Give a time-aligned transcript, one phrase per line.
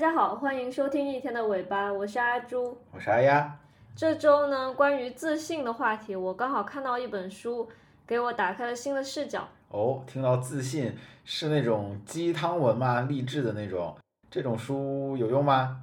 [0.00, 2.74] 大家好，欢迎收听一天的尾巴，我是阿朱。
[2.90, 3.54] 我是阿丫。
[3.94, 7.68] 这周呢，关于自信的话题，我刚好看到一本书，
[8.06, 9.46] 给我打开了新的视角。
[9.68, 13.02] 哦，听到自信是那种鸡汤文吗？
[13.02, 13.94] 励志的那种？
[14.30, 15.82] 这种书有用吗？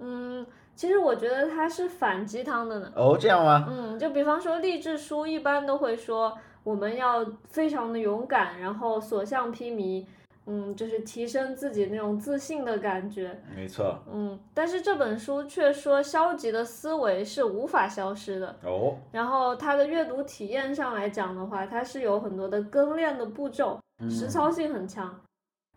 [0.00, 2.92] 嗯，其实我觉得它是反鸡汤的呢。
[2.94, 3.66] 哦，这样吗？
[3.70, 10.04] 嗯，就比方说励志书，一般都会说我们要非常的勇敢，然后所向披靡。
[10.46, 13.36] 嗯，就是提升自己那种自信的感觉。
[13.54, 13.98] 没错。
[14.10, 18.56] 嗯，但是这本书却说消极的思维是无法消失的。
[18.62, 18.96] 哦。
[19.10, 25.20] 然后它的阅读体验上来讲的话，它是有很多的跟练的步骤，实操性很强。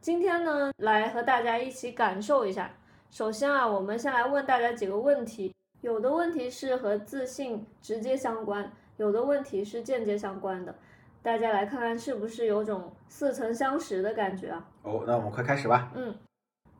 [0.02, 2.72] 今天呢，来和大家一起感受一下。
[3.09, 10.75] 首先啊，我们先来问大家几个问题，有的问题是和自信直接相关，有的问题是间接相关的。
[11.22, 14.66] 大家来看看是不是有种似曾相识的感觉啊？
[14.84, 15.92] 哦，那我们快开始吧。
[15.94, 16.16] 嗯，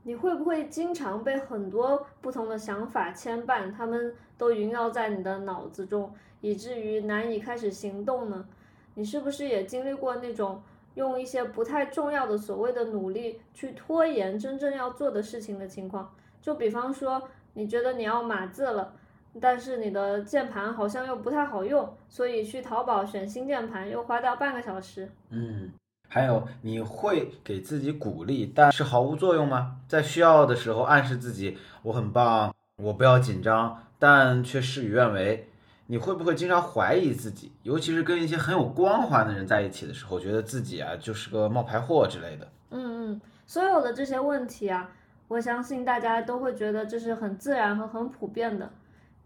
[0.04, 8.48] 你会不会经常被很多不同的想法牵绊，他们都萦绕在你的脑子中，以至于难以开始行动呢？
[8.96, 10.62] 你是不是也经历过那种
[10.96, 16.14] 用一些不太重要的所谓的努力去拖延真正要做的事情的情况？
[16.42, 17.22] 就比方说，
[17.54, 18.94] 你觉得你要码字了。
[19.42, 25.10] 但是你的键盘好像又不太好用，所以去淘宝选新键盘又花掉半个小时。
[25.30, 25.72] 嗯，
[26.08, 29.78] 还有你会给自己鼓励，但是毫无作用吗？
[29.88, 35.46] 在需要的时候暗示自己我很棒，我不要紧张，但却事与愿违。
[35.88, 37.52] 你会不会经常怀疑自己？
[37.64, 42.48] 尤其是跟一些很有光环的人在一起的时候，觉得自己啊就是个冒牌货之类的。
[42.70, 44.88] 嗯嗯，所有的这些问题啊，
[45.28, 48.70] 我相信大家都会觉得这是很自然和很普遍的。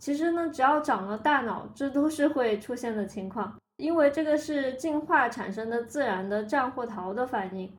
[0.04, 7.72] 其实呢，只要长了大脑，这都是会出现的情况，因为这个是进化产生的自然的战或逃的反应。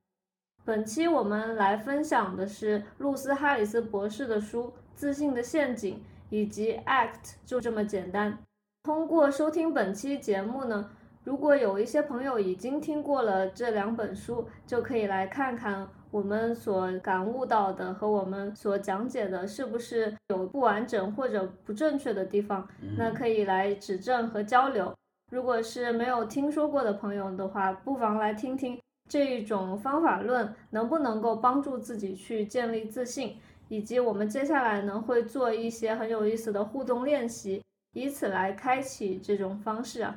[0.64, 4.62] 本期我们来分享的是露丝·哈里斯博士的书
[4.94, 5.96] 《自信的陷阱》
[6.30, 7.12] 以及《Act》，
[7.44, 8.38] 就这么简单。
[8.84, 10.88] 通过收听本期节目呢，
[11.24, 15.86] 如果有一些朋友已经听过了这两本书，就可以来看看。
[16.14, 22.68] 我们所感悟到的和我们所讲解的，是不是有不完整或者不正确的地方？
[22.96, 24.94] 那可以来指正和交流。
[25.32, 28.78] 如果是没有听说过的朋友的话，不妨来听听
[29.10, 33.36] 这一种方法论能不能够帮助自己去建立自信，
[33.66, 37.60] 以及我们接下来呢会做一些很有意思的互动练习，
[37.92, 40.16] 以此来开启这种方式啊。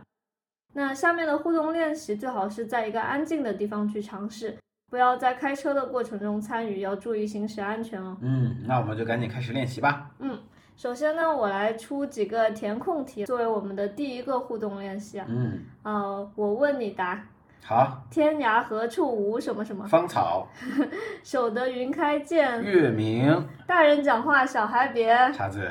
[0.75, 4.55] 那下面的互动练习最好是在一个安静的地方去尝试。
[4.89, 8.15] 不要在开车的过程中参与，要注意行驶安全哦。
[8.21, 10.09] 嗯，那我们就赶紧开始练习吧。
[10.19, 10.39] 嗯，
[10.77, 15.25] 首先呢，我来出几个填空题作为我们的第一个互动练习啊。
[15.27, 17.21] 嗯，呃，我问你答。
[17.65, 18.01] 好。
[18.09, 19.85] 天涯何处无什么什么？
[19.87, 20.47] 芳草。
[21.21, 22.63] 守得云开见。
[22.63, 23.45] 月明。
[23.67, 25.61] 大人讲话，小孩别插嘴。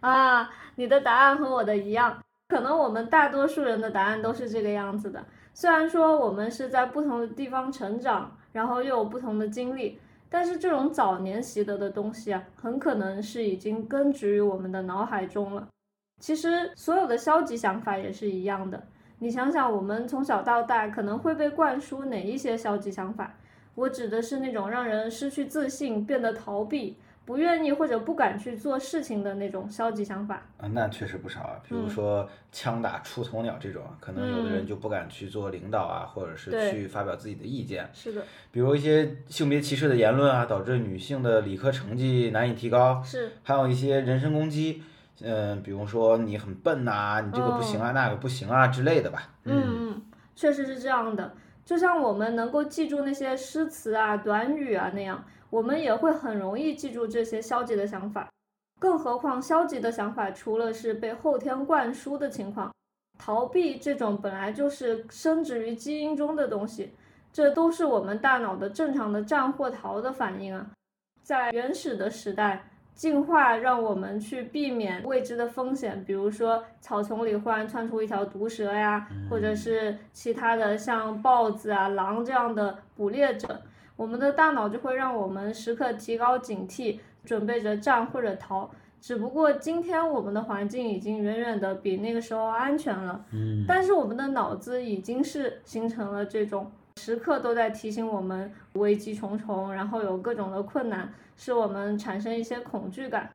[0.00, 5.24] 啊，你的答案和我的一样，可能我们大多数人的答案都是这个样子的。
[5.54, 8.36] 虽然说我们是在不同的地方成长。
[8.56, 9.98] 然后又有不同的经历，
[10.30, 15.68] 但是这种早年习得的东西啊，很可能是已经根植于我们的脑海中了。
[16.22, 18.82] 其实所有的消极想法也是一样的。
[19.18, 23.34] 你想想，我们从小到大可能会被灌输哪一些消极想法？
[23.74, 26.96] 我指的是那种让人失去自信、变得逃避。
[27.26, 31.60] 不愿意或者不敢去做事情的那种消极想法啊，那确实不少啊。
[31.68, 37.90] 比如说枪打出头鸟这种，可能有的人就不敢去做领导啊，或者是去发表自己的意见。
[37.92, 38.22] 是的。
[38.52, 43.02] 比如一些性别歧视的言论啊，导致女性的理科成绩难以提高。
[43.04, 43.32] 是。
[43.42, 44.84] 还有一些人身攻击，
[45.20, 49.30] 嗯，比如说你很笨呐，你这个不行啊，那个不行啊之类的吧。
[49.42, 50.02] 嗯嗯，
[50.36, 51.34] 确实是这样的。
[51.64, 55.24] 就像我们能够记住那些诗词啊、短语啊那样。
[55.50, 58.28] 我们也会很容易记住这些消极的想法，
[58.80, 62.72] 更何况消极的想法除了是被后天灌输的情况，
[63.18, 66.92] 逃避这种本来就是生植于基因中的东西，
[67.32, 70.66] 这都是我们大脑的正常的战或逃的反应啊。
[71.22, 83.60] 在原始的时代，进化让我们去避免未知的风险，比如说草丛里忽然窜出一条毒蛇呀，或者是其他的像豹子啊、狼这样的捕猎者。
[83.96, 88.70] 我们的大脑就会让我们时刻提高警惕，准备着战或者逃。
[89.00, 103.30] 只不过今天我们的环境已经远远的比那个时候安全了，嗯，但是我们的脑子已经是形成了这种时刻都在提醒我们危机重重，然后有各种的困难，使我们产生一些恐惧感。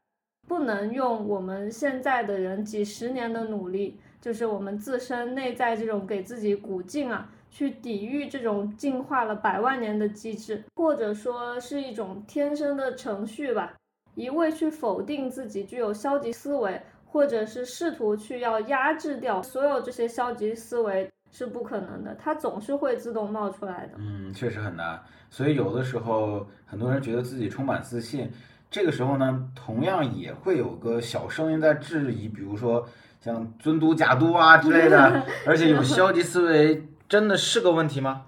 [0.48, 7.30] 不能用我们现在的人几十年的努力，就是我们自身内在这种给自己鼓劲啊。
[7.52, 13.74] 去抵御这种进化了百万年的机制，或者说是一种天生的程序吧。
[14.16, 23.94] 一味去否定自己具有消极思维，或者是试图去要压制掉所有这些消极思维是不可能的，它总是会自动冒出来的。
[23.98, 25.00] 嗯，确实很难。
[25.30, 28.30] 所以有的时候，很多人觉得自己充满自信，
[28.70, 32.86] 这个时候呢，同样也会有个小声音在质疑，比如说
[33.22, 35.24] 像尊嘟假嘟啊之类的。
[35.48, 38.28] 而且有消极思维真的是个问题吗？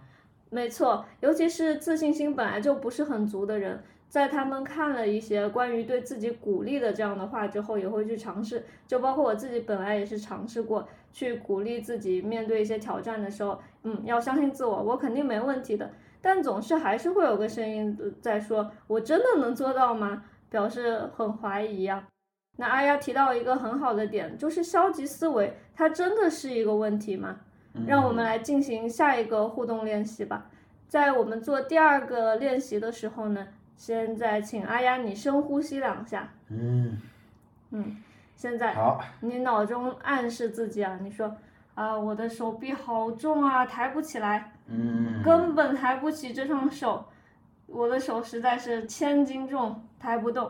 [0.50, 3.81] 没错，尤其是自信心本来就不是很足的人。
[4.09, 8.65] 在他们看了一些关于对自己鼓励的这样的话之后，也会去尝试。
[8.85, 15.89] 就包括我自己本来也是尝试过去鼓励自己，面对一些挑战的时候，嗯，要相信自我，我肯定没问题的。
[16.19, 22.06] 但总是还是会有个声音在说：“我真的能做到吗？”表示很怀疑呀。
[22.57, 27.39] 那阿丫提到一个很好的点，就是消极思维，它真的是一个问题吗？
[27.88, 30.46] 让我们来进行下一个互动练习吧。
[30.88, 33.48] 在我们做第二个练习的时候呢。
[33.75, 36.30] 现在，请阿丫你深呼吸两下。
[36.48, 37.02] 嗯
[37.72, 37.98] 嗯，
[38.36, 41.36] 现在好，你脑中暗示自己啊，你说
[41.74, 47.04] 啊，我的手臂好重啊，抬不起来，嗯，根本抬不起这双手，
[47.66, 50.50] 我的手实在是千斤重，抬不动。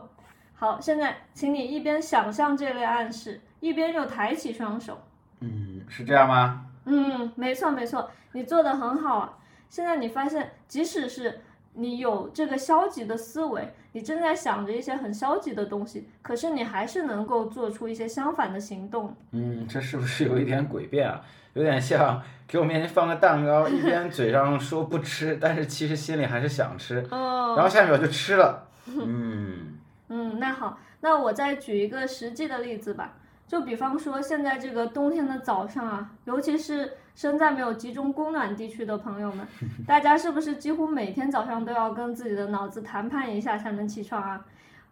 [0.54, 5.02] 好，现在请你一边想象这类暗示，一边又抬起双手。
[5.40, 6.66] 嗯，是这样吗？
[6.86, 9.38] 嗯，没错没错，你做的很好啊。
[9.70, 11.42] 现在你发现，即使是。
[11.76, 19.16] 你有这个消极的思维，你正在想着一些很消极的东西，可是你还是能够做出一些相反的行动。
[19.32, 21.20] 嗯，这是不是有一点诡辩啊？
[21.54, 28.68] 有点像给我面前放个蛋糕，一边嘴上说不吃，但是其实心里还是想吃，哦，然后下一秒就吃了。
[28.86, 33.16] 嗯嗯，那好，那我再举一个实际的例子吧。
[33.54, 39.46] 就比方说，现在这个冬天的早上啊，尤其是身在没有集中供暖地区的朋友们，
[39.86, 44.44] 大家是不是几乎每天早上都要跟自己的脑子谈判一下才能起床啊？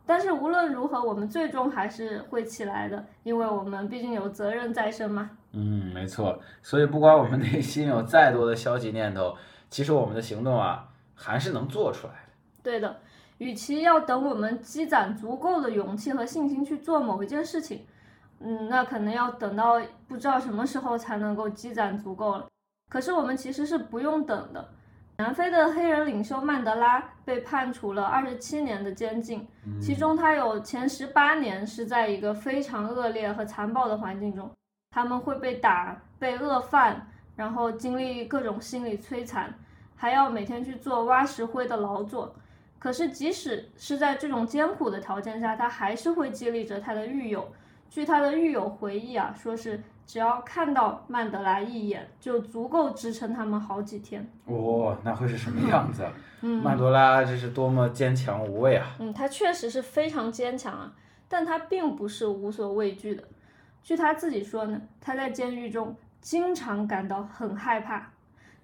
[0.06, 5.32] 但是无论如何，我们最终还是会起来的，因为我们毕竟有责任在身嘛。
[5.54, 6.40] 嗯，没错。
[6.62, 9.36] 所以不管我们内心有再多的消极念头，
[9.72, 12.30] 其实我们的行动啊，还是能做出来的。
[12.62, 13.00] 对的，
[13.40, 17.84] 与其要等我们积攒足够的勇气和信心去做某一件事情。
[18.44, 22.46] 嗯，那可能要等到不知道什么时候才能够积攒足够了。
[22.90, 24.70] 可是我们其实是不用等的。
[25.18, 29.48] 南非的黑人领袖曼德拉被判处了二十七年的监禁，
[29.80, 34.50] 其中他有前十八年是在一个非常恶劣和残暴的环境中，
[34.90, 39.54] 他们会被打、被饿饭，然后经历各种心理摧残，
[39.96, 42.34] 还要每天去做挖石灰的劳作。
[42.80, 47.48] 可是即使是在这种艰苦的条件下，他还是会激励着他的狱友。
[47.92, 49.78] 据他的狱友回忆啊，说是
[50.08, 54.26] 只要看到曼德拉一眼，就足够支撑他们好几天。
[54.46, 56.08] 哦，那会是什么样子？
[56.40, 58.96] 嗯，曼德拉这是多么坚强无畏啊！
[59.00, 60.94] 嗯，他确实是非常坚强啊，
[61.28, 63.22] 但他并不是无所畏惧的。
[63.84, 68.10] 据他自己说呢，他在监狱中经常感到很害怕。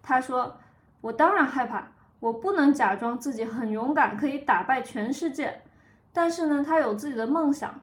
[0.02, 0.56] 他说
[1.02, 1.86] ：“我当然害怕，
[2.22, 5.62] 我不能假装自己很勇敢，可以打败全世界。
[6.14, 7.78] 但是呢，他有自己的梦想。”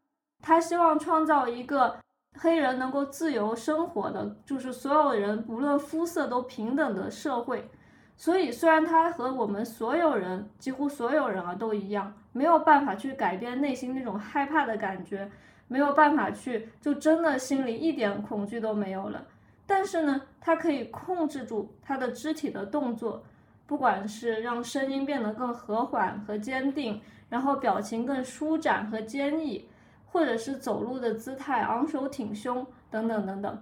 [0.46, 1.96] 他希望创造一个
[2.38, 7.66] 黑人能够自由生活的，就是所有人不论肤色都平等的社会。
[8.14, 15.26] 所以，虽然他和我们所有人，几乎所有人啊都一样，没有办法去改变内心那种害怕的感觉，
[15.66, 19.24] 没有办法去就真的心里一点恐惧都没有了。
[19.64, 23.24] 但是呢，他可以控制住他的肢体的动作，
[23.66, 29.66] 不管是让声音变得更和缓和坚定，然后表情更舒展和坚毅。
[30.14, 33.58] 或者是走路的姿态，昂首挺胸等等等等，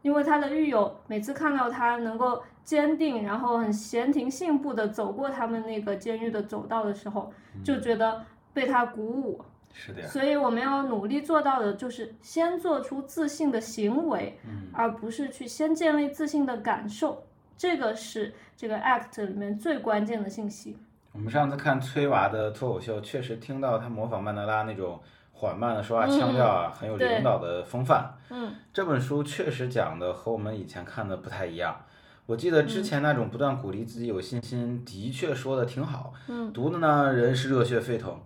[0.00, 7.30] 因为他的狱友每次看到他能够坚定，然后很闲庭信步的走过他们那个监狱的走道的时候，
[7.62, 9.44] 就觉得被他鼓舞。
[9.74, 10.08] 是的呀。
[10.08, 14.38] 所以我们要努力做到的就是先做出自信的行为，
[14.72, 17.22] 而不是去先建立自信的感受。
[17.54, 20.74] 这个是这个 act 里面最关键的信息。
[21.12, 24.98] 我们上次看崔娃的脱口秀，确实听到他模仿曼德拉那种。
[25.42, 28.14] 缓慢的说话腔调啊，很有领导的风范。
[28.30, 31.84] 嗯，这本书确实讲的和我们以前看的不太一样。
[32.26, 36.14] 我记得之前那种不断鼓励自己有信心，的确说的挺好。
[36.28, 38.16] 嗯，读的呢人是热血沸腾，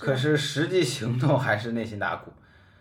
[0.00, 2.32] 可是实际行动还是内心打鼓，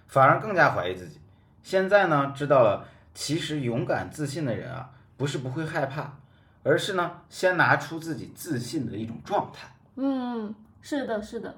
[0.08, 1.20] 反而更加怀疑自己。
[1.62, 6.18] 现在呢知道了，其实勇敢自信的人啊，不是不会害怕，
[6.64, 9.68] 而是呢先拿出自己自信的一种状态。
[9.98, 11.56] 嗯，是的，是的。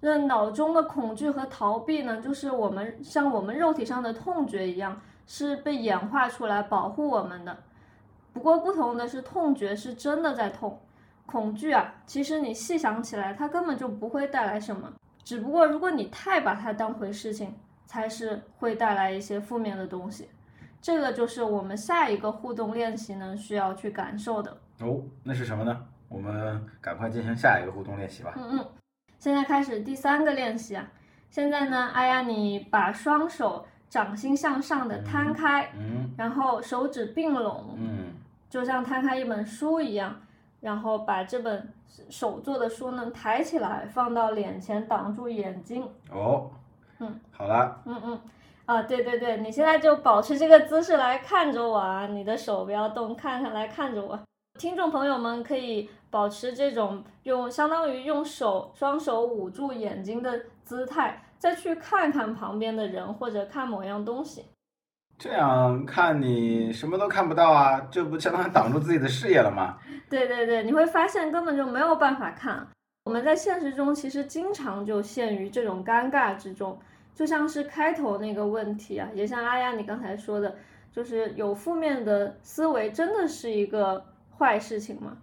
[0.00, 7.56] 那脑中的恐惧和逃避呢，就是我们像我们肉体上的痛觉一样，是被演化出来保护我们的。
[8.32, 10.80] 不过不同的是，痛觉是真的在痛，
[11.26, 14.92] 恐惧啊，其实你细想起来，它根本就不会带来什么。
[15.24, 17.52] 只不过如果你太把它当回事情，
[17.86, 20.28] 才是会带来一些负面的东西。
[20.80, 24.56] 这个就是我们下一个互动练习呢需要去感受的。
[24.80, 25.84] 哦，那是什么呢？
[26.08, 28.32] 我们赶快进行下一个互动练习吧。
[28.36, 28.66] 嗯嗯，
[29.18, 30.88] 现在开始第三个练习啊。
[31.30, 38.14] 现在呢，哎呀，你把双手掌心向上的摊开，嗯然后手指并拢，嗯
[38.48, 40.16] 就像摊开一本书一样，
[40.60, 41.70] 然后把这本
[42.08, 45.86] 手做的书呢抬起来，放到脸前挡住眼睛。
[46.10, 46.50] 哦，
[46.98, 48.20] 嗯，好了，嗯嗯，
[48.64, 54.18] 啊，对对对，你现在就保持这个姿势来看着我啊，你的手不要动，看看来看着我。
[54.58, 64.44] 听众朋友们可以保持这种用相当于用手双手捂住眼睛的姿态，再去看看旁边的人或者看某样东西。
[65.16, 69.78] 这样看你什么都看不到啊，这不相当于挡住自己的视野了吗？
[70.10, 72.66] 对对对，你会发现根本就没有办法看。
[73.04, 76.76] 我们在现实中其实经常就陷于这种尴尬之中，
[77.14, 80.56] 就像是开头那个问题啊，也像阿亚你刚才说的，
[80.92, 84.04] 就是有负面的思维真的是一个
[84.38, 85.18] 坏事情吗？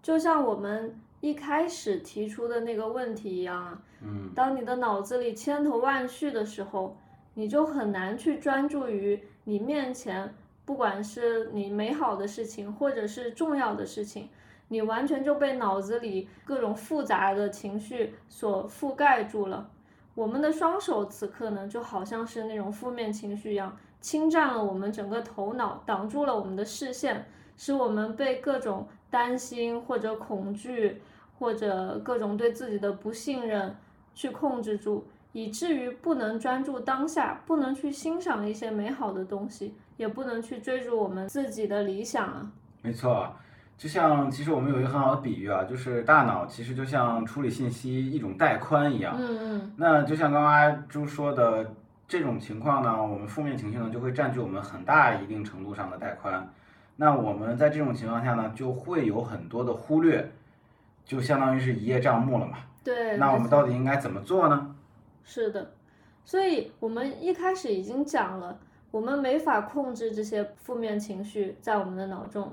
[0.00, 6.96] 就像我们一开始提出的那个问题一样啊，嗯当你的脑子里千头万绪的时候，
[7.34, 10.34] 你就很难去专注于你面前，
[10.64, 14.28] 不管是你美好的事情，或者是重要的事情，
[14.68, 19.70] 你完全就被脑子里各种复杂的情绪所覆盖住了。
[20.14, 31.00] 我们的双手此刻呢，就好像是那种负面情绪一样，侵占了我们整个头脑，挡住了我们的视线，使我们被各种担心或者恐惧，
[31.38, 33.74] 或者各种对自己的不信任
[34.14, 42.52] 去控制住，以至于不能专注当下，不能去欣赏一些美好的东西，也不能去追逐我们自己的理想啊。
[42.82, 43.32] 没错，
[43.76, 49.16] 就像其实我们有一个很好的比喻啊，就是大脑其实就像处理信息一种带宽一样。
[49.18, 51.74] 嗯嗯那就像刚刚阿朱说的
[52.06, 56.48] 这种情况呢，我们负面情绪呢就会占据我们很大一定程度上的带宽。
[56.96, 60.30] 那我们在这种情况下呢，就会有很多的忽略，
[61.04, 62.58] 就相当于是一叶障目了嘛。
[62.82, 63.16] 对。
[63.16, 64.74] 那我们到底应该怎么做呢？
[65.24, 65.72] 是的，
[66.24, 68.58] 所以我们一开始已经讲了，
[68.90, 72.52] 我们没法控制这些负面情绪在我们的脑中，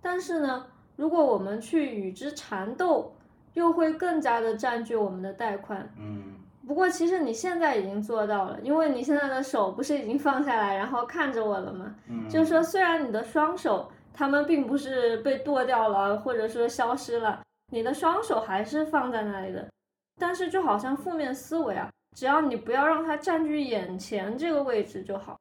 [0.00, 0.66] 但是呢，
[0.96, 3.14] 如果我们去与之缠斗，
[3.52, 5.88] 又会更加的占据我们的带宽。
[5.98, 6.35] 嗯
[6.66, 11.94] 不过其实你现在已经做到了，因为你现在的手不是已经放下来，然后看着我了吗？
[12.08, 17.40] 嗯，就是说，虽然你的双手他们并不是被剁掉了，或者说消失了，
[17.72, 19.68] 你的双手还是放在那里的。
[20.18, 25.36] 但是就好像负面思维啊，只要你不要让它占据眼前这个位置就好。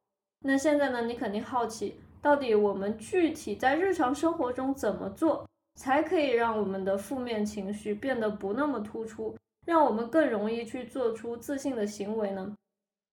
[0.45, 5.47] 那现在呢，你肯定好奇，到底我们具体在日常生活中怎么做，
[5.79, 12.55] 才可以让我们的负面情绪变得不那么突出，让我们更容易去做出自信的行为呢？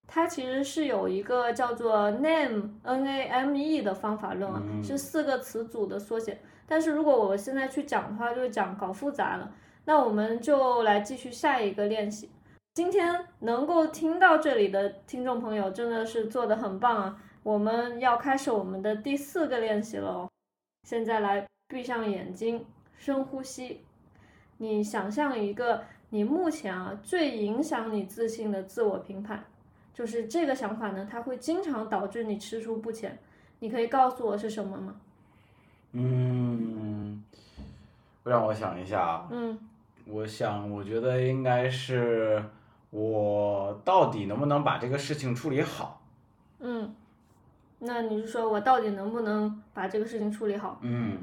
[0.06, 6.38] 它其实是有一个叫做 name n a m e 的方法论啊，嗯是四个词组的缩写。
[6.66, 9.52] 但是如果我现在去讲的话，就讲搞复杂了。
[9.84, 12.30] 那我们就来继续下一个练习。
[12.74, 17.22] 今天能够听到这里的听众朋友真的是做的很棒啊！
[17.42, 20.30] 我们要开始我们的第四个练习了哦。
[20.88, 22.64] 现在来闭上眼睛，
[22.96, 23.84] 深呼吸。
[24.58, 29.42] 你想象一个你目前啊最影响你自信的自我评判，
[29.94, 33.18] 就是这个想法呢，它会经常导致你踟蹰不前。
[33.60, 34.94] 你可以告诉我是什么吗？
[35.92, 37.24] 嗯，
[38.24, 39.28] 让我想一下啊。
[39.30, 39.58] 嗯
[40.04, 42.44] 我想，我觉得应该是
[42.90, 46.02] 我到底能不能把这个事情处理好？
[46.58, 46.94] 嗯，
[47.78, 51.18] 那你是说我到底能不能把这个事情处理好嗯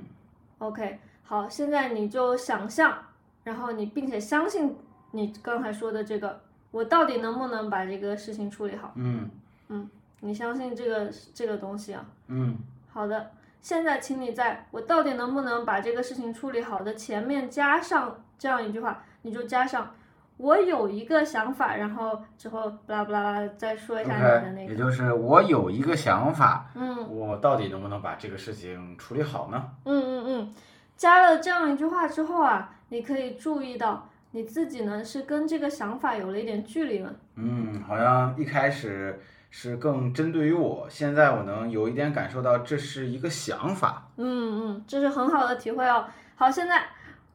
[0.57, 2.97] ？OK，好，现在你就想象，
[3.43, 4.75] 然后你并且相信
[5.11, 6.39] 你刚才说的这个，
[6.71, 8.91] 我到底能不能把这个事情处理好？
[8.95, 9.29] 嗯
[9.67, 12.05] 嗯你相信这个这个东西啊？
[12.27, 12.57] 嗯
[12.91, 13.31] 好的，
[13.61, 19.89] 现在请你在我到底能不能把这个事情处理好的前面加上这样一句话，你就加上
[20.37, 29.71] 我有一个想法，然后之后巴拉巴拉再说一下你的那个，也就是我有一个想法，嗯我到底能不能把这个事情处理好呢？
[29.85, 30.53] 嗯嗯嗯，
[30.97, 37.15] 加了这样一句话之后啊，你可以注意到你自己呢是跟这个想法有了一点距离了。
[37.35, 39.19] 嗯，好像一开始
[39.49, 44.07] 是更针对于我，现在我能有一点感受到这是一个想法。
[44.17, 46.05] 嗯嗯，这是很好的体会哦。
[46.35, 46.83] 好，现在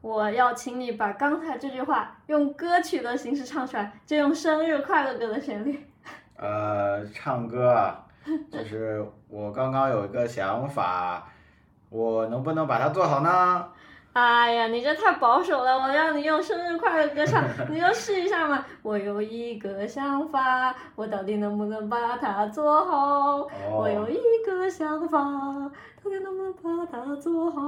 [0.01, 5.85] 我要请你把刚才这句话用歌曲的形式唱出来，就用生日快乐歌的旋律。
[6.37, 8.05] 呃，唱歌啊，
[8.51, 11.27] 就是我刚刚有一个想法，
[11.89, 13.67] 我能不能把它做好呢？
[14.15, 18.65] 哎呀，你这太保守了，我让你用生日快乐歌唱， 你就试一下嘛。
[18.81, 23.45] 我有一个想法，我到底能不能把它做好？
[23.69, 25.19] 我有一个想法，
[26.01, 27.61] 到底能不能把它做好？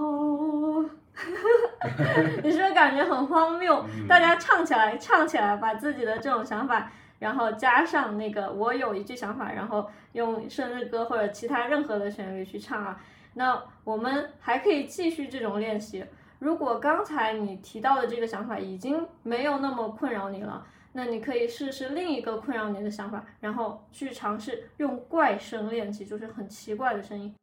[2.41, 3.83] 你是不是感觉很荒谬？
[4.07, 6.89] 大家唱起来，唱起来，把自己的这种想法，
[7.19, 12.97] 然后加上那个我有一句想法，然后用生日歌或者其他任何的旋律去唱啊。
[13.33, 16.05] 那我们还可以继续这种练习。
[16.39, 27.35] 如果刚才你提到的这个想法已经没有那么困扰你了，那你可以试试另一个困扰你的想法，然后去尝试用怪声练习，就是很奇怪的声音。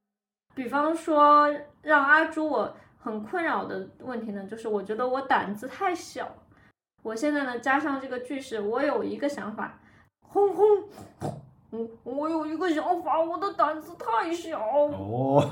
[0.55, 6.29] 比方说，让阿朱我很困扰的问题呢，就是我觉得我胆子太小。
[7.03, 9.81] 我现在呢加上这个句式，我有一个想法，
[10.21, 10.67] 轰轰。
[11.21, 11.44] 轰
[11.75, 14.61] 嗯，我有一个想法，我的胆子太小。
[14.61, 15.45] 哦，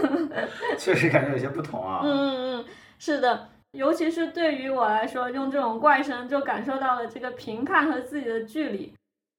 [0.76, 2.00] 确实感觉有些不同啊。
[2.04, 2.64] 嗯嗯嗯，
[2.98, 8.92] 是的，尤其是对于我来说，用这种怪声就感受到了这个评判和自己的距离。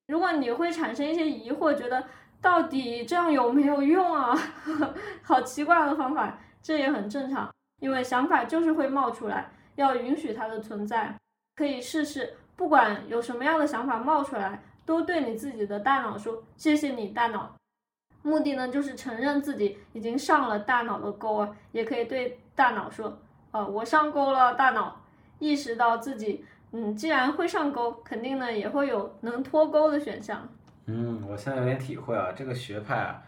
[0.08, 2.02] 如果你会产生一些疑惑，觉得
[2.42, 4.36] 到底这样有没有用啊？
[5.22, 7.48] 好奇怪的方法，这也很正常，
[7.80, 11.14] 因为想法就是会冒出来，要允许它的存在。
[11.56, 14.60] 可以试试，不管有什么样的想法冒出来。
[14.86, 17.54] 多对你自己的大脑说谢谢你大脑，
[18.22, 23.18] 目的呢就是承认自己已经上了大脑的钩啊，也可以对大脑说，
[23.50, 25.00] 呃，我上钩了，大脑
[25.38, 30.48] 意识到自己，嗯，既然会上钩，肯定呢也会有能脱钩的选项。
[30.86, 33.22] 嗯，我现在有点体会啊，这个学派啊，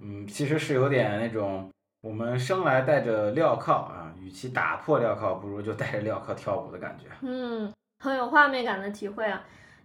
[0.00, 1.70] 嗯，其实是有点那种
[2.02, 7.08] 我们生来带着镣铐啊，与其打破镣铐，不如就带着镣铐跳舞的感觉。
[7.20, 9.42] 嗯，很有画面感的体会啊。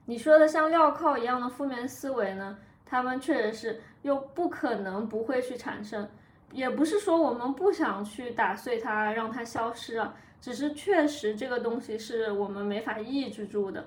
[0.09, 2.57] 你说的像镣铐一样的负面思维呢？
[2.83, 6.09] 他们确实是又不可能不会去产生，
[6.51, 13.85] 也不是说我们不想去打碎它，让它消失啊，只是确实这个东西是我们没法抑制住的。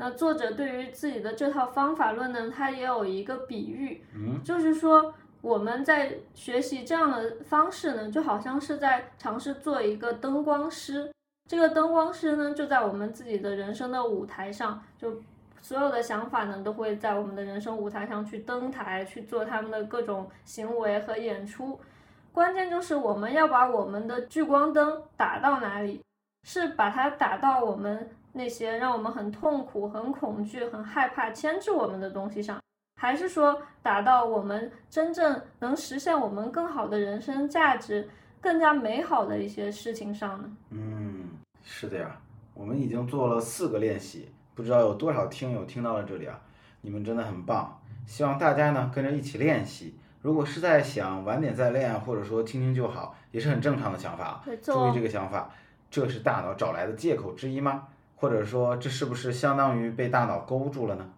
[0.00, 11.08] 那作者对于自己的这套方法论呢，他也有一个比喻，嗯，就是说我们在学习这样的方式呢，就好像是在尝试做一个灯光师。
[11.48, 15.22] 这个灯光师呢，就在我们自己的人生的舞台上就。
[15.62, 21.80] 所有的想法呢，都会在我们的人生舞台上去登台去做他们的各种行为和演出。
[22.32, 26.02] 关键就是我们要把我们的聚光灯打到哪里？
[26.44, 32.60] 是把它打到我们那些让我们很痛苦、很恐惧、很害怕牵制我们的东西上，
[33.00, 38.08] 还是说打到我们真正能实现我们更好的人生价值、
[38.40, 40.50] 更加美好的一些事情上呢？
[40.70, 41.28] 嗯，
[41.62, 42.20] 是的呀，
[42.54, 44.28] 我们已经做了四个练习。
[44.54, 46.38] 不知道有多少听友听到了这里啊，
[46.80, 47.80] 你们真的很棒！
[48.06, 49.94] 希望大家呢跟着一起练习。
[50.20, 54.44] 如果是在想晚点再练，或者说听听就好，也是很正常的想法。
[54.62, 55.50] 注意这个想法，
[55.90, 57.88] 这是大脑找来的借口之一吗？
[58.14, 61.10] 或者说这是不是相当于被大脑勾住了呢？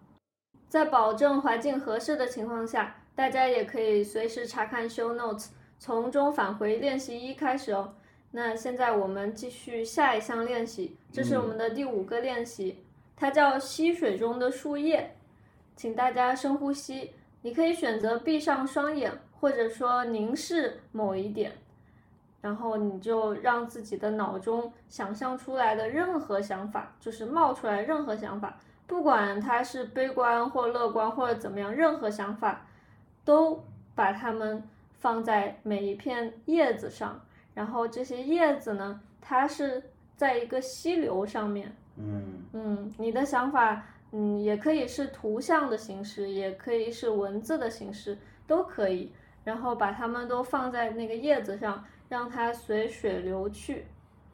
[0.67, 7.93] 在保证环境合适的情况下，大家也可以随时查看 show notes，从中返回练习一开始哦。
[8.31, 12.83] 那现在我们继续下一项练习，这是我们的第五个练习。
[13.15, 15.15] 它叫溪水中的树叶，
[15.75, 17.11] 请大家深呼吸。
[17.41, 21.51] 你可以选择闭上双眼，或者说凝视某一点，
[22.41, 32.65] 然后你就让自己的脑中想象出来的任何想法，就是冒出来任何想法，不管它是悲观或乐观或者怎么样，任何想法
[33.23, 34.63] 都把它们
[34.99, 37.21] 放在每一片叶子上，
[37.53, 39.83] 然后这些叶子呢，它是
[40.17, 41.75] 在一个溪流上面。
[41.97, 49.11] 嗯嗯，你的想法，嗯，也可以是图像的形式，也可以是文字的形式，都可以。
[49.43, 53.85] 然后把它们都放在那个叶子上，让它随水流去。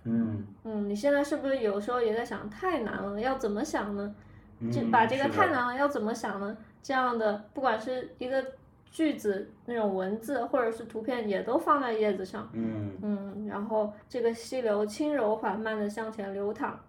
[0.04, 4.16] 嗯嗯，你现在是不是有时候也在想，太难了，要怎么想呢？
[4.60, 6.56] 嗯，把这个太难了，要怎么想呢？
[6.82, 8.42] 这样的，不管是一个
[8.90, 12.50] 句子那种文字，或者是图片，也都放在叶子上。
[12.54, 16.80] 嗯嗯，然后这个溪流轻柔缓慢的向前流淌。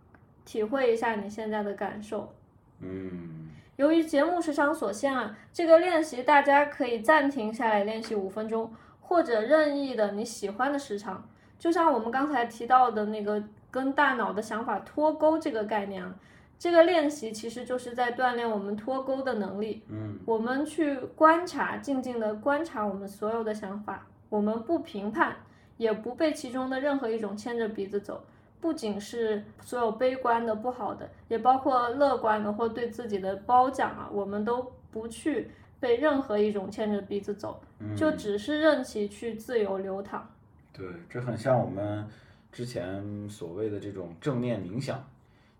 [0.44, 2.32] 体会一下你现在的感受。
[2.80, 11.28] 嗯，由于节目时长所限啊，这个练习大家可以暂停下来练习五分钟，或者任意的你喜欢的时长。
[11.58, 16.12] 就像我们刚才提到的那个跟大脑的想法脱钩这个概念啊，
[16.58, 19.84] 这个练习其实就是在锻炼我们脱钩的能力。
[19.88, 25.36] 嗯，我们去观察，静静的观察我们所有的想法，我们不评判，
[25.76, 28.24] 也不被其中的任何一种牵着鼻子走。
[28.62, 37.60] 不仅是所有悲观的、不好的，也包括乐观的或对自己的褒奖啊，我们都不去被任何一种牵着鼻子走，
[37.96, 40.30] 就只是任其去自由流淌。
[40.72, 42.06] 对，这很像我们
[42.52, 45.04] 之前所谓的这种正念冥想，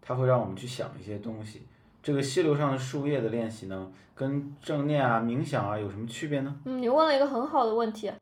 [0.01, 1.63] 它会让我们去想一些东西。
[2.01, 6.57] 这个溪流上的树叶的练习呢，跟正念啊、冥想啊有什么区别呢？
[6.67, 8.13] 嗯，你问了一个很好的问题。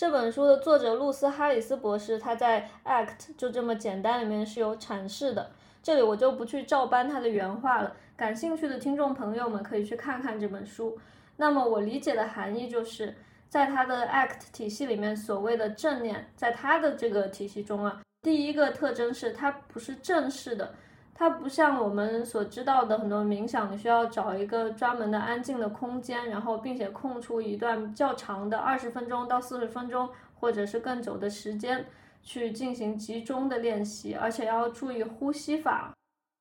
[0.00, 5.50] 这本书的作者露丝·哈里斯博士，他在《Act》就这么简单里面是有阐释的，
[5.82, 7.94] 这里我就不去照搬他的原话了。
[8.16, 10.98] 感兴趣的听众朋友们可以去看看这本书。
[11.36, 13.14] 那么我理解的含义就是，
[13.50, 20.72] 在他的 Act 体系里面，所谓的正念，在他的这个体系中啊，第一个特征是它不是正式的。
[21.20, 30.08] 它不像我们所知道的很多冥想，你需要找一个专门的安静的空间，然后并且空出一段较长的二十分钟到四十分钟，
[30.40, 31.84] 或者是更久的时间
[32.22, 35.92] 去进行集中的练习，而且要注意呼吸法。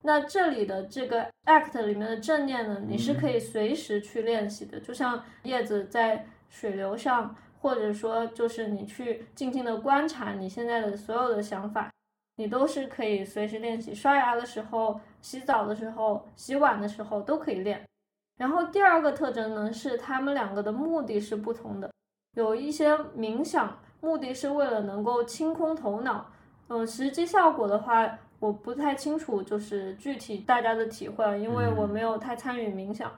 [0.06, 11.89] 那这里的这个 act 里面的正念呢，你是可以随时去练习的，就像叶子在水流上，或者说就是你去静静的观察你现在的所有的想法。
[12.39, 17.86] 你都是可以随时练习，刷牙的时候、洗澡的时候、洗碗的时候都可以练。
[18.38, 21.91] 然后第二个特征呢，是他们两个的目的是不同的。
[22.38, 26.32] 有一些冥想目的是为了能够清空头脑，
[26.69, 33.12] 嗯，实际效果的话我不太清楚，就是具体大家的体会，因为我没有太参与冥想。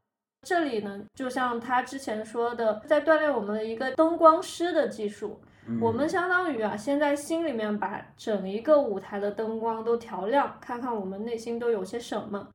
[0.48, 5.40] 这里呢，就像他之前说的，在锻炼我们的一个灯光师的技术。
[5.80, 12.48] 我们相当于啊，先在心里面把整一个舞台的灯光都调亮，看看我们内心都有些什么。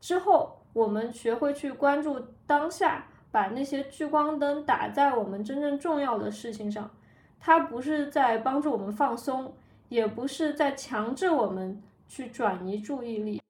[0.00, 6.90] 之后，我们学会去关注当下，把那些聚光灯打在我们真正重要的事情上。
[7.38, 9.54] 它不是在帮助我们放松，
[9.88, 13.40] 也不是在强制我们去转移注意力，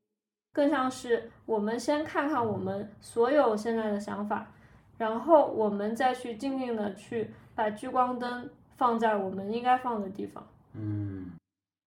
[0.52, 4.46] 更像是我们先看看我们所有现在的想法，
[4.98, 8.48] 然后我们再去静静的去把聚光灯。
[8.80, 10.42] 放在我们应该放的地方。
[10.72, 11.32] 嗯，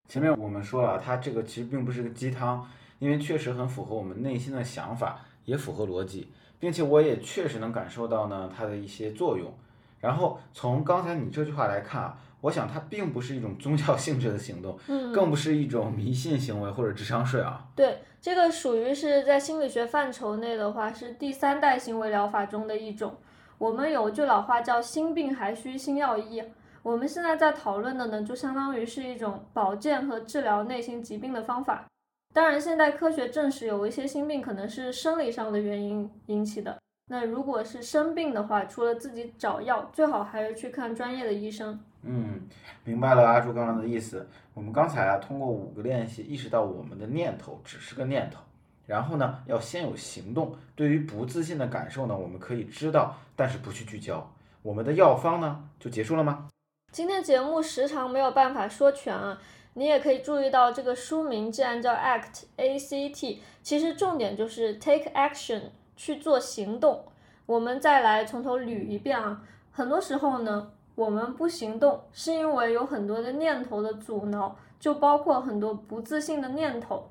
[0.08, 2.64] 前面我们说了，它这个其实并不是个鸡汤，
[3.00, 9.52] 因为确实很符合我们内心的想法，也符合逻辑，并且我也确实能感受到呢它的一些作用。
[9.98, 17.66] 然后从刚才你这句话来看啊，我想它并不是一种宗教性质的行动，嗯，更不是一种迷信行为或者智商税啊。
[17.74, 23.16] 对，这个属于是在心理学范畴内的话，是第三代行为疗法中的一种。
[23.58, 26.40] 我们有句老话叫“心病还需心药医”。
[26.84, 31.86] 我们现在在讨论的呢，就相当于是一种保健和治疗内心疾病的方法。
[32.34, 36.76] 当然，现代科学证实有一些心病可能是生理上的原因引起的。
[37.06, 41.80] 那如果是生病的话，除了自己找药，最好还是去看专业的医生。
[42.02, 42.42] 嗯，
[42.84, 44.28] 明白了，阿朱刚刚的意思。
[44.52, 48.42] 我们刚才啊，通过五个练习意识到我们的念头只是个念头，
[48.84, 50.54] 然后呢，要先有行动。
[50.74, 54.30] 对于不自信的感受呢，我们可以知道，但是不去聚焦。
[54.60, 56.48] 我们的药方呢，就结束了吗？
[56.94, 59.36] 今天节目时长没有办法说全啊，
[59.72, 65.62] 你也可以注意到这个书名既然叫 Act A C T，其实重点就是 Take Action
[65.96, 67.04] 去做行动。
[67.46, 77.10] 我们再来从头捋一遍啊，很多时候呢，我们不行动是因为有很多的念头的阻挠，就包括很多不自信的念头。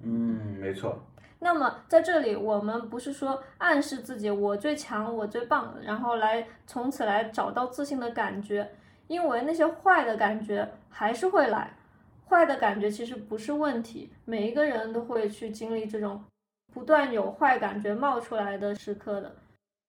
[0.00, 0.96] 嗯，没错。
[1.40, 8.70] 那么在这里，我们不是说暗示自己我最强，我最棒，然后来从此来找到自信的感觉。
[9.08, 11.70] 因为那些坏的感觉还是会来，
[12.28, 16.22] 坏的感觉其实不是问题，每一个人都会去经历这种
[16.72, 19.34] 不断有坏感觉冒出来的时刻的。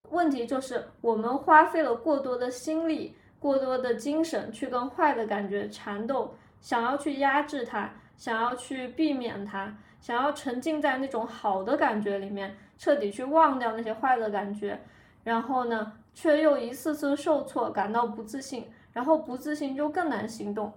[0.10, 14.80] 问题就是我们花费了过多的心力、过多的精神去跟坏的感觉缠斗，想要去压制它，想要去避免它，想要沉浸在那种好的感觉里面，彻底去忘掉那些坏的感觉，
[15.24, 18.66] 然后呢，却又一次次受挫，感到不自信。
[19.00, 20.70] 然后不自信就更难行动，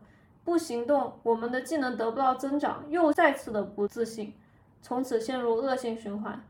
[0.45, 4.33] 不行动，我们的技能得不到增长，又再次的不自信，
[4.81, 6.41] 从此陷入恶性循环。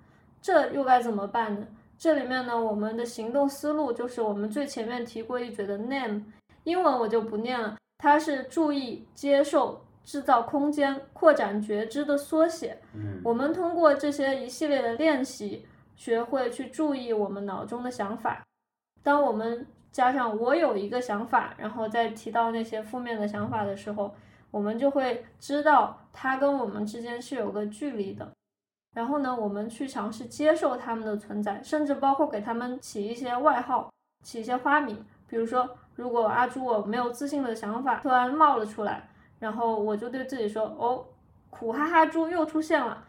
[0.42, 1.66] 这又该怎么办呢？
[1.96, 6.20] 这里面呢，我们的行动思路就是我们最前面提过一嘴的 name，
[6.64, 12.76] 英文我就不念了，它是注意、接受、制造空间、扩展觉知的缩写。
[12.92, 18.44] 嗯，我们通过这些一系列的练习，学会去注意我们脑中的想法。
[19.02, 24.12] 当我们加上我有一个想法，然后再提到那些负面的想法的时候，
[24.50, 28.32] 我们就会知道它跟我们之间是有个距离的。
[28.94, 33.90] 然后呢，我们去尝试接受他们的存在，甚至包括给他们起一些外号，
[34.24, 35.04] 起一些花名。
[35.26, 41.06] 比如说，如果阿朱我没有自信的想法突然冒了出来，然后我就对自己说：“哦，
[41.48, 43.04] 苦哈哈猪又出现了。”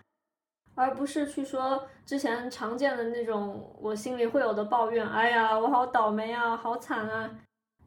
[0.76, 7.30] 而不是去说之前常见的那种我心里会有的抱怨，哎呀，我好倒霉啊，好惨啊！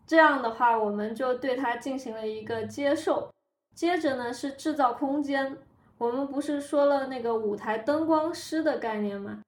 [0.07, 3.29] 这样的话，我们就对它进行了一个接受，
[3.75, 5.59] 接着呢是制造空间，
[5.99, 9.42] 我们不是说了那个舞台灯光师的概念吗？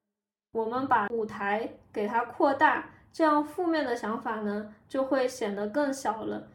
[0.53, 6.49] 我们把舞台给它扩大，这样负面的想法呢就会显得更小了。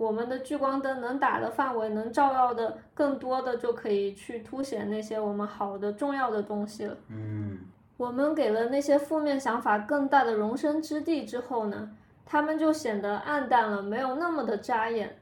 [0.00, 6.96] 我们的聚光灯能打的范围，能照耀的更多的，就可以去凸显那些我们好的、重要的东西了。
[7.08, 7.58] 嗯，
[7.98, 15.14] 我们给了那些负面想法更大的容身之地之后呢，他们就显得暗淡了，没有那么的扎眼。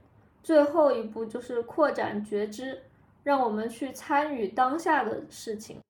[0.45, 2.81] 最后一步就是扩展觉知，
[3.25, 5.81] 让我们去参与当下的事情。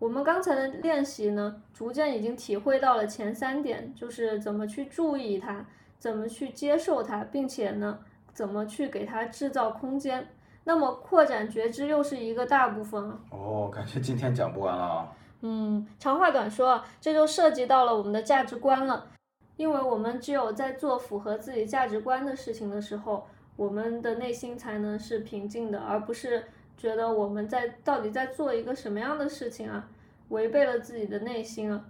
[0.00, 5.64] 我们刚才的练习呢，逐渐已经体会到了前三点，就是怎么去注意它，
[6.00, 8.00] 怎么去接受它，并且呢。
[8.32, 10.26] 怎么去给它制造空间？
[10.64, 13.18] 那么扩展觉知又是一个大部分了。
[13.30, 15.12] 哦，感觉今天讲不完了。
[15.40, 19.08] 嗯，长话短说，这就涉及到了我们的价值观了。
[19.56, 26.44] 因为我们只有在做符合自己价值观的事情的时候，我们的内心才能是平静的，而不是
[26.76, 29.88] 觉得我们在到底在做一个什么样的事情啊，
[30.28, 31.84] 违背了自己的内心啊。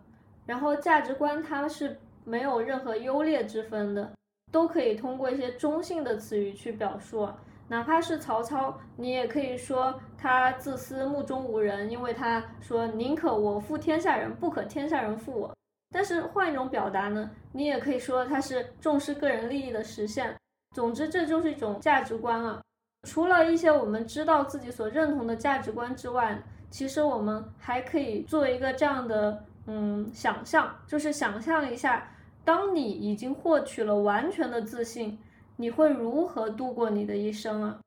[0.45, 4.11] 然后价值观它是没有任何优劣之分的。
[4.53, 7.29] 都可以通过一些中性的词语去表述，
[7.67, 15.51] 哪怕是曹操，你也可以说他自私、目中无人，因为他说宁可我负天下人，不可天下人负我。
[15.91, 20.37] 但是换一种表达呢，你也可以说他是重视个人利益的实现。
[20.75, 22.61] 总之，这就是一种价值观啊。
[23.09, 26.39] 除了一些我们知道自己所认同的价值观之外，
[26.71, 32.07] 其实我们还可以做一个这样的嗯想象，就是想象一下。
[32.45, 35.19] 当你已经获取了完全的自信，
[35.57, 37.79] 你会如何度过你的一生啊？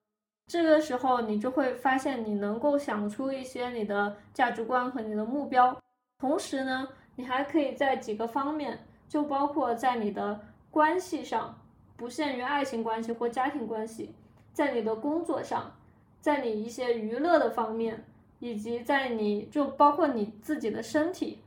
[0.47, 5.75] 这个时候，你就会发现你能够想出一些你的价值观和你的目标。
[6.19, 10.39] 同时呢，你还可以在几个方面，就包括在你的
[10.69, 11.59] 关系上，
[11.97, 14.13] 不限于爱情关系或家庭关系，
[14.53, 15.75] 在你的工作上，
[16.21, 18.05] 在你一些娱乐的方面，
[18.39, 21.39] 以及在你就包括你自己的身体。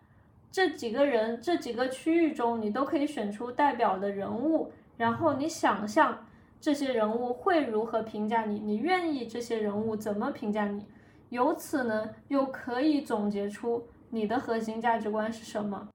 [0.50, 6.26] 这几个人，这几个区域中，你都可以选出代表的人物，然后你想象
[6.60, 10.84] 这些人物会如何评价你，你愿意这些人物怎么评价你，
[11.28, 15.88] 由此呢，又可以总结出你的核心价值观是什么。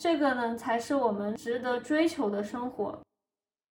[0.00, 2.98] 这个呢，才是我们值得追求的生活。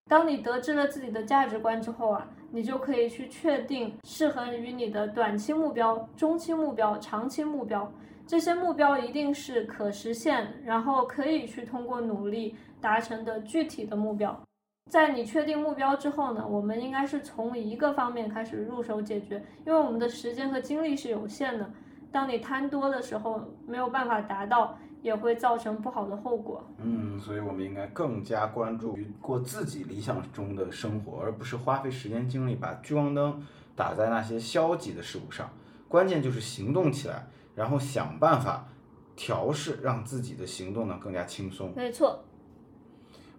[0.09, 7.89] 当你得知了自己的价值观之后啊，你就可以去确定适合于你的短期目标、中期目标、长期目标。
[8.25, 14.41] 这些目标一定是可实现，然后可以去通过努力达成的具体的目标。
[14.89, 21.69] 在你确定目标之后呢，我们应该是从一个方面开始入手解决，因为我们的时间和精力是有限的。
[22.11, 26.63] 当你贪多的时候，没有办法达到，也会造成不好的后果。
[26.77, 33.41] 嗯，所以我们应该更加关注于过自己理想中的生活，而不是花费时间精力把聚光灯
[33.75, 35.49] 打在那些消极的事物上。
[35.87, 37.27] 关键就是行动起来。
[37.55, 38.67] 然后想办法
[39.15, 41.71] 调试，让自己的行动呢更加轻松。
[41.75, 42.23] 没错，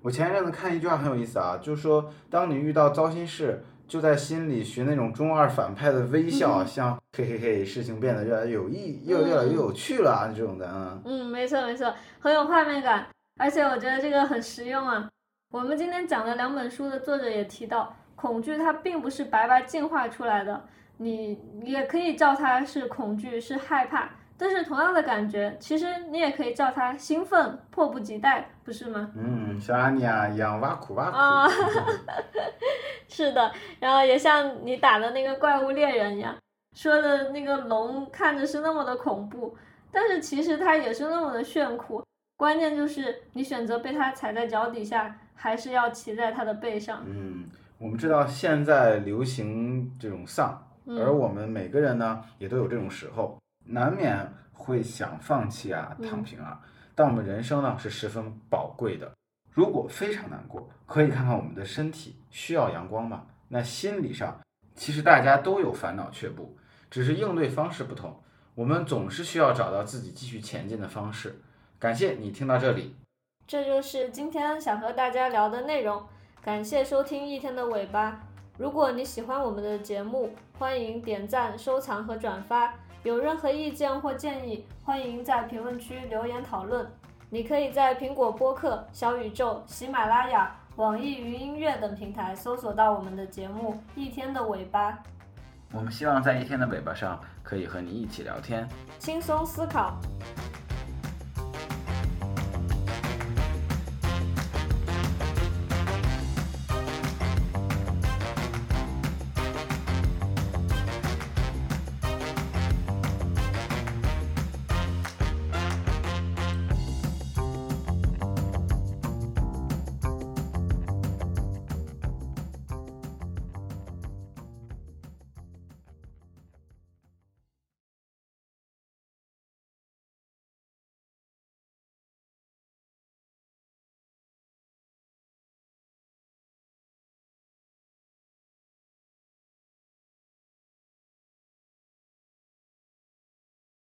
[0.02, 10.98] 我前一阵子看一句话很有意思啊，就是说，当你遇到糟心事，就在心里学那种中二反派的微笑，像嘿嘿嘿，事情变得越来越有意，又越来越有趣了啊这种的啊。
[11.04, 13.06] 嗯，没错没错，很有画面感，
[13.38, 15.08] 而且我觉得这个很实用啊。
[15.50, 20.64] 我们今天讲的两本书的作者也提到，恐惧它并不是白白进化出来的。
[20.98, 29.10] 你也可以叫它是恐惧，是害怕，但是同样的感觉，其实你也可以叫它兴奋、迫不及待，不是吗？
[29.16, 31.16] 嗯，像阿尼亚一样挖苦挖苦。
[31.16, 31.48] 啊，
[33.08, 36.36] 是的，然后也像你打的那个怪物猎人一样，
[36.74, 39.56] 说的那个龙看着是那么的恐怖，
[39.90, 42.02] 但是其实它也是那么的炫酷。
[42.36, 47.02] 关键就是你选择被它踩在脚底下，还是要骑在它的背上。
[47.06, 50.60] 嗯，我们知道现在流行这种丧。
[50.86, 56.60] 而我们每个人呢，也都有这种时候，难免会想放弃啊、躺平啊。
[56.94, 59.12] 但我们人生呢是十分宝贵的，
[59.50, 63.24] 如果非常难过，可以看看我们的身体需要阳光吗？
[63.48, 64.40] 那心理上，
[64.74, 66.56] 其实大家都有烦恼却步，
[66.90, 68.14] 只是应对方式不同。
[68.54, 71.34] 我们总是需要找到自己继续前进的方式。
[71.78, 72.94] 感谢你听到这里，
[73.46, 76.02] 这就是今天想和大家聊的内容。
[76.40, 78.28] 感谢收听一天的尾巴。
[78.56, 82.72] 如果你喜欢我们的节目，欢迎点赞、收藏和转发。
[83.02, 86.86] 有任何意见或建议，欢迎在评论区留言讨论。
[87.30, 94.92] 你可以在苹果播客、小宇宙、喜马拉雅、网易云音乐等平台搜索到我们的节目《一天的尾巴》。
[95.72, 98.68] 我们希望在一天的尾巴上可以和你一起聊天，
[99.00, 99.98] 轻松思考。